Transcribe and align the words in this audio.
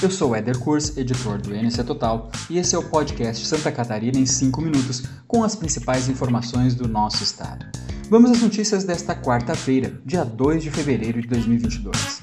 Eu 0.00 0.12
sou 0.12 0.36
Éder 0.36 0.56
Kurs, 0.60 0.96
editor 0.96 1.42
do 1.42 1.52
NC 1.52 1.82
Total, 1.82 2.30
e 2.48 2.56
esse 2.56 2.72
é 2.72 2.78
o 2.78 2.88
podcast 2.88 3.44
Santa 3.44 3.72
Catarina 3.72 4.16
em 4.16 4.26
5 4.26 4.60
minutos, 4.60 5.02
com 5.26 5.42
as 5.42 5.56
principais 5.56 6.08
informações 6.08 6.72
do 6.72 6.86
nosso 6.86 7.24
estado. 7.24 7.66
Vamos 8.08 8.30
às 8.30 8.40
notícias 8.40 8.84
desta 8.84 9.12
quarta-feira, 9.16 10.00
dia 10.06 10.24
2 10.24 10.62
de 10.62 10.70
fevereiro 10.70 11.20
de 11.20 11.26
2022. 11.26 12.22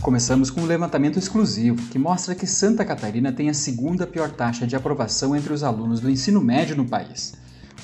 Começamos 0.00 0.48
com 0.48 0.60
um 0.60 0.66
levantamento 0.66 1.18
exclusivo 1.18 1.82
que 1.88 1.98
mostra 1.98 2.36
que 2.36 2.46
Santa 2.46 2.84
Catarina 2.84 3.32
tem 3.32 3.50
a 3.50 3.54
segunda 3.54 4.06
pior 4.06 4.30
taxa 4.30 4.64
de 4.64 4.76
aprovação 4.76 5.34
entre 5.34 5.52
os 5.52 5.64
alunos 5.64 5.98
do 5.98 6.08
ensino 6.08 6.40
médio 6.40 6.76
no 6.76 6.86
país. 6.86 7.32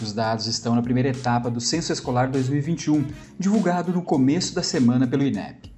Os 0.01 0.12
dados 0.12 0.46
estão 0.46 0.77
na 0.77 0.83
primeira 0.83 1.09
etapa 1.09 1.51
do 1.51 1.60
Censo 1.60 1.92
Escolar 1.92 2.30
2021, 2.30 3.05
divulgado 3.37 3.92
no 3.92 4.02
começo 4.02 4.55
da 4.55 4.62
semana 4.62 5.05
pelo 5.05 5.24
INEP. 5.24 5.77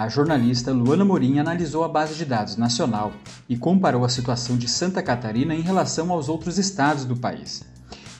A 0.00 0.08
jornalista 0.08 0.72
Luana 0.72 1.04
Morim 1.04 1.38
analisou 1.38 1.84
a 1.84 1.88
base 1.88 2.14
de 2.14 2.24
dados 2.24 2.56
nacional 2.56 3.12
e 3.46 3.54
comparou 3.54 4.02
a 4.02 4.08
situação 4.08 4.56
de 4.56 4.66
Santa 4.66 5.02
Catarina 5.02 5.54
em 5.54 5.60
relação 5.60 6.10
aos 6.10 6.26
outros 6.26 6.56
estados 6.56 7.04
do 7.04 7.14
país. 7.14 7.62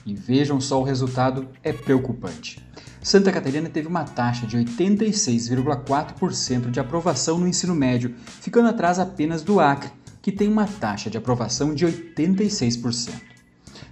E 0.05 0.13
vejam 0.13 0.61
só 0.61 0.79
o 0.79 0.83
resultado, 0.83 1.47
é 1.63 1.73
preocupante. 1.73 2.63
Santa 3.01 3.31
Catarina 3.31 3.67
teve 3.67 3.87
uma 3.87 4.03
taxa 4.03 4.45
de 4.45 4.59
86,4% 4.59 6.69
de 6.69 6.79
aprovação 6.79 7.39
no 7.39 7.47
ensino 7.47 7.73
médio, 7.73 8.13
ficando 8.27 8.69
atrás 8.69 8.99
apenas 8.99 9.41
do 9.41 9.59
Acre, 9.59 9.89
que 10.21 10.31
tem 10.31 10.47
uma 10.47 10.67
taxa 10.67 11.09
de 11.09 11.17
aprovação 11.17 11.73
de 11.73 11.87
86%. 11.87 13.30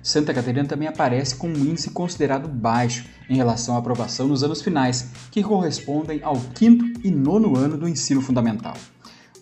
Santa 0.02 0.34
Catarina 0.34 0.68
também 0.68 0.88
aparece 0.88 1.36
com 1.36 1.48
um 1.48 1.58
índice 1.58 1.90
considerado 1.92 2.48
baixo 2.48 3.06
em 3.30 3.36
relação 3.36 3.76
à 3.76 3.80
aprovação 3.80 4.28
nos 4.28 4.44
anos 4.44 4.62
finais, 4.62 5.10
que 5.32 5.44
correspondem 5.44 6.22
ao 6.24 6.38
quinto 6.54 6.86
e 7.04 7.12
nono 7.12 7.58
ano 7.58 7.78
do 7.78 7.88
ensino 7.88 8.22
fundamental. 8.22 8.76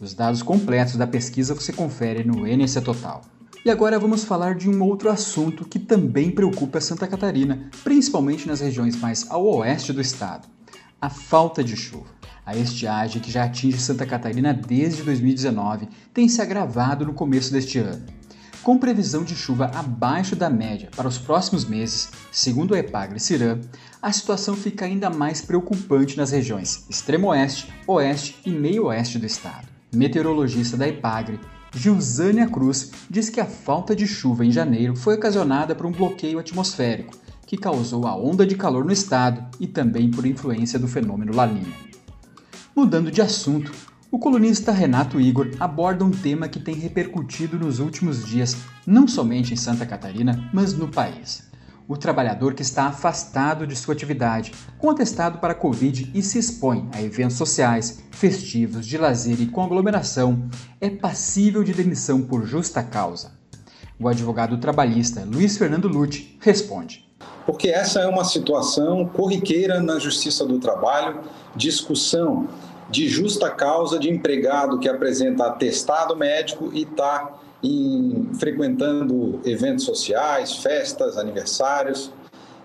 Os 0.02 0.14
dados 0.14 0.42
completos 0.42 0.96
da 0.96 1.08
pesquisa 1.08 1.56
você 1.56 1.72
confere 1.72 2.24
no 2.24 2.46
NC 2.46 2.82
Total. 2.82 3.22
E 3.66 3.70
agora 3.70 4.00
vamos 4.00 4.24
falar 4.24 4.56
de 4.56 4.70
um 4.70 4.82
outro 4.84 5.10
assunto 5.10 5.66
que 5.66 5.80
também 5.80 6.32
preocupa 6.32 6.80
Santa 6.80 7.08
Catarina, 7.08 7.70
principalmente 7.84 8.48
nas 8.48 8.62
regiões 8.62 8.96
mais 8.96 9.30
ao 9.30 9.46
oeste 9.46 9.92
do 9.92 10.02
estado: 10.02 10.48
a 11.02 11.10
falta 11.10 11.64
de 11.64 11.76
chuva. 11.76 12.18
A 12.46 12.56
estiagem 12.56 13.22
que 13.22 13.30
já 13.30 13.44
atinge 13.44 13.78
Santa 13.78 14.06
Catarina 14.06 14.54
desde 14.54 15.04
2019 15.04 15.90
tem 16.14 16.30
se 16.30 16.42
agravado 16.42 17.06
no 17.06 17.14
começo 17.14 17.52
deste 17.52 17.78
ano. 17.78 18.06
Com 18.68 18.78
previsão 18.78 19.24
de 19.24 19.34
chuva 19.34 19.72
abaixo 19.74 20.36
da 20.36 20.50
média 20.50 20.90
para 20.94 21.08
os 21.08 21.18
próximos 21.18 21.64
meses, 21.64 22.10
segundo 22.30 22.72
o 22.72 22.76
Epagre 22.76 23.18
Cirã, 23.18 23.62
a 24.02 24.12
situação 24.12 24.58
fica 24.58 24.84
ainda 24.84 25.10
mais 25.10 25.40
preocupante 25.40 26.18
nas 26.18 26.32
regiões 26.32 26.86
extremo-oeste, 26.90 27.74
oeste 27.88 28.42
e 28.46 28.52
meio-oeste 28.52 29.20
do 29.20 29.26
estado. 29.26 29.70
Meteorologista 29.96 30.76
da 30.76 30.86
Epagre, 30.86 31.40
Gilzânia 31.74 32.46
Cruz, 32.46 32.92
diz 33.10 33.30
que 33.30 33.40
a 33.40 33.46
falta 33.46 33.96
de 33.96 34.06
chuva 34.06 34.46
em 34.46 34.52
janeiro 34.52 34.98
foi 34.98 35.16
ocasionada 35.16 35.74
por 35.74 35.86
um 35.86 35.92
bloqueio 35.94 36.38
atmosférico, 36.38 37.16
que 37.46 37.56
causou 37.56 38.06
a 38.06 38.18
onda 38.18 38.46
de 38.46 38.58
calor 38.58 38.84
no 38.84 38.92
estado 38.92 39.46
e 39.62 39.66
também 39.66 40.12
por 40.12 40.26
influência 40.26 40.78
do 40.78 40.90
fenômeno 40.90 41.34
La 41.34 41.48
Niña. 41.48 41.74
Mudando 42.76 43.10
de 43.10 43.22
assunto, 43.22 43.72
o 44.10 44.18
colunista 44.18 44.72
Renato 44.72 45.20
Igor 45.20 45.50
aborda 45.60 46.06
um 46.06 46.12
tema 46.12 46.48
que 46.48 46.60
tem 46.60 46.76
repercutido 46.76 47.60
nos 47.60 47.80
últimos 47.80 48.26
dias, 48.26 48.56
não 48.86 49.08
somente 49.08 49.54
em 49.54 49.58
Santa 49.58 49.86
Catarina, 49.86 50.50
mas 50.54 50.74
no 50.74 50.88
país. 50.88 51.46
O 51.90 51.98
trabalhador 51.98 52.54
que 52.54 52.62
está 52.62 52.88
afastado 52.88 53.68
de 53.68 53.76
sua 53.76 53.94
atividade, 53.94 54.54
com 54.78 54.90
atestado 54.90 55.40
para 55.40 55.54
Covid 55.54 56.12
e 56.14 56.22
se 56.22 56.38
expõe 56.38 56.88
a 56.94 57.02
eventos 57.02 57.38
sociais, 57.38 58.04
festivos, 58.12 58.86
de 58.86 58.98
lazer 58.98 59.42
e 59.42 59.46
com 59.46 59.64
aglomeração, 59.64 60.50
é 60.80 60.90
passível 60.90 61.64
de 61.64 61.74
demissão 61.74 62.22
por 62.22 62.46
justa 62.46 62.82
causa. 62.84 63.34
O 64.00 64.08
advogado 64.08 64.58
trabalhista 64.58 65.26
Luiz 65.26 65.58
Fernando 65.58 65.88
Lute 65.88 66.38
responde. 66.42 67.06
Porque 67.46 67.70
essa 67.70 68.02
é 68.02 68.08
uma 68.08 68.24
situação 68.24 69.06
corriqueira 69.06 69.82
na 69.82 69.98
Justiça 69.98 70.46
do 70.46 70.60
Trabalho, 70.60 71.22
discussão 71.56 72.48
de 72.90 73.08
justa 73.08 73.50
causa 73.50 74.00
de 74.00 74.10
empregado 74.10 74.80
que 74.80 74.88
apresenta 74.88 75.48
atestado 75.48 76.16
médico 76.16 76.70
e 76.74 76.84
está 76.84 77.34
frequentando 78.40 79.42
eventos 79.44 79.84
sociais, 79.84 80.58
festas, 80.58 81.18
aniversários. 81.18 82.12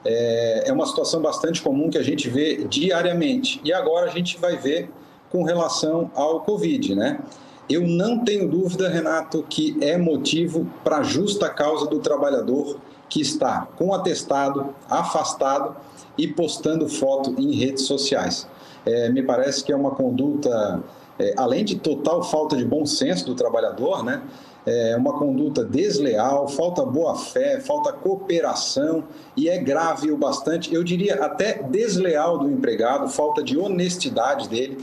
É, 0.04 0.64
é 0.66 0.72
uma 0.72 0.86
situação 0.86 1.20
bastante 1.20 1.62
comum 1.62 1.88
que 1.90 1.98
a 1.98 2.02
gente 2.02 2.28
vê 2.28 2.64
diariamente. 2.64 3.60
E 3.64 3.72
agora 3.72 4.06
a 4.06 4.10
gente 4.10 4.38
vai 4.38 4.56
ver 4.56 4.90
com 5.30 5.42
relação 5.42 6.10
ao 6.14 6.40
Covid, 6.40 6.94
né? 6.94 7.20
Eu 7.68 7.86
não 7.86 8.18
tenho 8.18 8.48
dúvida, 8.48 8.88
Renato, 8.88 9.44
que 9.48 9.76
é 9.80 9.96
motivo 9.96 10.68
para 10.84 11.02
justa 11.02 11.48
causa 11.48 11.86
do 11.86 12.00
trabalhador 12.00 12.78
que 13.08 13.20
está 13.20 13.68
com 13.76 13.94
atestado, 13.94 14.74
afastado 14.90 15.76
e 16.18 16.28
postando 16.28 16.88
foto 16.88 17.34
em 17.38 17.54
redes 17.54 17.84
sociais 17.84 18.46
é, 18.86 19.08
me 19.08 19.22
parece 19.22 19.64
que 19.64 19.72
é 19.72 19.76
uma 19.76 19.92
conduta, 19.92 20.82
é, 21.18 21.34
além 21.36 21.64
de 21.64 21.76
total 21.76 22.22
falta 22.22 22.56
de 22.56 22.64
bom 22.64 22.84
senso 22.84 23.26
do 23.26 23.34
trabalhador, 23.34 24.04
né? 24.04 24.22
É 24.64 24.96
uma 24.96 25.18
conduta 25.18 25.64
desleal, 25.64 26.46
falta 26.46 26.86
boa 26.86 27.16
fé, 27.16 27.58
falta 27.58 27.92
cooperação 27.92 29.02
e 29.36 29.48
é 29.48 29.58
grave 29.58 30.12
o 30.12 30.16
bastante, 30.16 30.72
eu 30.72 30.84
diria 30.84 31.16
até 31.16 31.60
desleal 31.64 32.38
do 32.38 32.48
empregado, 32.48 33.08
falta 33.08 33.42
de 33.42 33.58
honestidade 33.58 34.48
dele. 34.48 34.78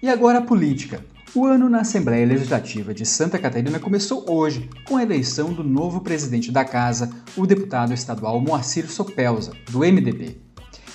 E 0.00 0.08
agora 0.08 0.38
a 0.38 0.42
política. 0.42 1.04
O 1.34 1.46
ano 1.46 1.68
na 1.68 1.82
Assembleia 1.82 2.26
Legislativa 2.26 2.92
de 2.92 3.06
Santa 3.06 3.38
Catarina 3.38 3.78
começou 3.78 4.24
hoje, 4.28 4.68
com 4.84 4.96
a 4.96 5.02
eleição 5.02 5.52
do 5.52 5.62
novo 5.62 6.00
presidente 6.00 6.50
da 6.50 6.64
casa, 6.64 7.10
o 7.36 7.46
deputado 7.46 7.92
estadual 7.92 8.40
Moacir 8.40 8.90
Sopelza, 8.90 9.52
do 9.70 9.80
MDB. 9.80 10.49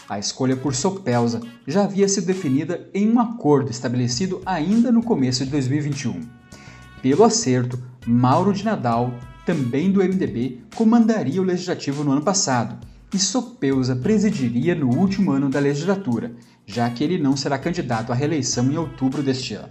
A 0.07 0.19
escolha 0.19 0.55
por 0.55 0.75
Sopelza 0.75 1.41
já 1.65 1.83
havia 1.83 2.07
sido 2.07 2.27
definida 2.27 2.87
em 2.93 3.09
um 3.09 3.19
acordo 3.19 3.71
estabelecido 3.71 4.41
ainda 4.45 4.91
no 4.91 5.01
começo 5.01 5.43
de 5.43 5.51
2021. 5.51 6.21
Pelo 7.01 7.23
acerto, 7.23 7.81
Mauro 8.05 8.53
de 8.53 8.63
Nadal, 8.63 9.13
também 9.45 9.91
do 9.91 10.03
MDB, 10.03 10.61
comandaria 10.75 11.41
o 11.41 11.45
legislativo 11.45 12.03
no 12.03 12.11
ano 12.11 12.21
passado 12.21 12.77
e 13.13 13.17
Sopelza 13.17 13.95
presidiria 13.95 14.75
no 14.75 14.89
último 14.89 15.31
ano 15.31 15.49
da 15.49 15.59
legislatura, 15.59 16.33
já 16.65 16.89
que 16.89 17.03
ele 17.03 17.17
não 17.17 17.35
será 17.35 17.57
candidato 17.57 18.11
à 18.11 18.15
reeleição 18.15 18.71
em 18.71 18.77
outubro 18.77 19.23
deste 19.23 19.53
ano. 19.53 19.69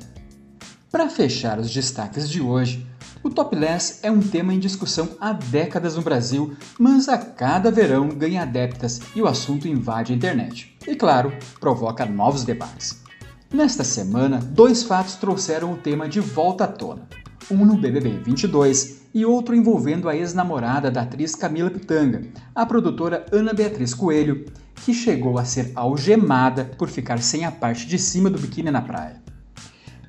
Para 0.91 1.09
fechar 1.09 1.59
os 1.59 1.73
destaques 1.73 2.31
de 2.31 2.41
hoje, 2.41 2.87
o 3.25 3.31
topless 3.31 4.01
é 4.03 4.11
um 4.11 4.21
tema 4.21 4.53
em 4.53 4.59
discussão 4.59 5.09
há 5.19 5.33
décadas 5.33 5.97
no 5.97 6.03
Brasil, 6.03 6.55
mas 6.79 7.09
a 7.09 7.17
cada 7.17 7.71
verão 7.71 8.11
ganha 8.11 8.43
adeptas 8.43 9.01
e 9.17 9.23
o 9.23 9.27
assunto 9.27 9.67
invade 9.67 10.13
a 10.13 10.17
internet. 10.17 10.77
E 10.87 10.95
claro, 10.95 11.33
provoca 11.59 12.05
novos 12.05 12.45
debates. 12.45 13.03
Nesta 13.51 13.83
semana, 13.83 14.39
dois 14.39 14.83
fatos 14.83 15.15
trouxeram 15.15 15.73
o 15.73 15.77
tema 15.79 16.07
de 16.07 16.21
volta 16.21 16.65
à 16.65 16.67
tona. 16.67 17.09
Um 17.51 17.65
no 17.65 17.79
BBB 17.79 18.21
22 18.23 19.05
e 19.15 19.25
outro 19.25 19.55
envolvendo 19.55 20.09
a 20.09 20.15
ex-namorada 20.15 20.91
da 20.91 21.03
atriz 21.03 21.35
Camila 21.35 21.71
Pitanga, 21.71 22.27
a 22.55 22.67
produtora 22.67 23.25
Ana 23.33 23.55
Beatriz 23.55 23.95
Coelho, 23.95 24.45
que 24.85 24.93
chegou 24.93 25.39
a 25.39 25.47
ser 25.47 25.73
algemada 25.75 26.65
por 26.77 26.91
ficar 26.91 27.23
sem 27.23 27.47
a 27.47 27.51
parte 27.51 27.87
de 27.87 27.99
cima 27.99 28.29
do 28.29 28.39
biquíni 28.39 28.71
na 28.71 28.83
praia. 28.83 29.23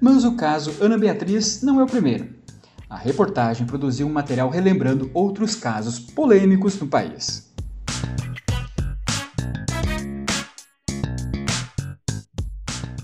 Mas 0.02 0.26
o 0.26 0.36
caso 0.36 0.74
Ana 0.82 0.98
Beatriz 0.98 1.62
não 1.62 1.80
é 1.80 1.84
o 1.84 1.88
primeiro. 1.88 2.35
A 2.90 2.98
reportagem 2.98 3.66
produziu 3.66 4.08
um 4.08 4.12
material 4.12 4.50
relembrando 4.50 5.10
outros 5.14 5.56
casos 5.56 6.00
polêmicos 6.00 6.80
no 6.80 6.88
país. 6.88 7.54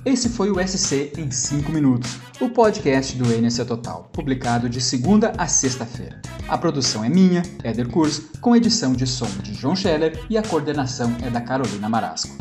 Esse 0.03 0.29
foi 0.29 0.49
o 0.49 0.55
SC 0.67 1.13
em 1.15 1.29
5 1.29 1.71
minutos, 1.71 2.17
o 2.39 2.49
podcast 2.49 3.15
do 3.15 3.31
NC 3.31 3.63
Total, 3.65 4.09
publicado 4.11 4.67
de 4.67 4.81
segunda 4.81 5.31
a 5.37 5.47
sexta-feira. 5.47 6.19
A 6.47 6.57
produção 6.57 7.03
é 7.05 7.09
minha, 7.09 7.43
Éder 7.63 7.87
Kurs, 7.87 8.19
com 8.41 8.55
edição 8.55 8.93
de 8.93 9.05
som 9.05 9.29
de 9.43 9.53
João 9.53 9.75
Scheller 9.75 10.19
e 10.29 10.37
a 10.37 10.43
coordenação 10.43 11.15
é 11.21 11.29
da 11.29 11.39
Carolina 11.39 11.87
Marasco. 11.87 12.35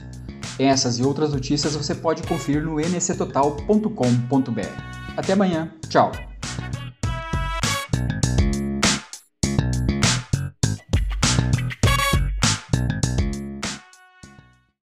Essas 0.58 0.98
e 0.98 1.02
outras 1.02 1.32
notícias 1.32 1.76
você 1.76 1.94
pode 1.94 2.22
conferir 2.22 2.64
no 2.64 2.80
nctotal.com.br. 2.80 3.80
Até 5.16 5.34
amanhã, 5.34 5.70
tchau! 5.88 6.12